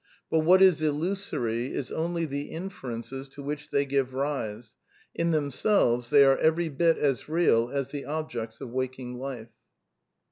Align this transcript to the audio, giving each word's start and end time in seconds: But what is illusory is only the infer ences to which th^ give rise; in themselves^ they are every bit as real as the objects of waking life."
But 0.31 0.39
what 0.39 0.63
is 0.63 0.81
illusory 0.81 1.71
is 1.71 1.91
only 1.91 2.25
the 2.25 2.49
infer 2.51 2.87
ences 2.91 3.29
to 3.33 3.43
which 3.43 3.69
th^ 3.69 3.87
give 3.87 4.15
rise; 4.15 4.75
in 5.13 5.29
themselves^ 5.31 6.09
they 6.09 6.25
are 6.25 6.39
every 6.39 6.69
bit 6.69 6.97
as 6.97 7.29
real 7.29 7.69
as 7.69 7.89
the 7.89 8.05
objects 8.05 8.61
of 8.61 8.71
waking 8.71 9.19
life." 9.19 9.51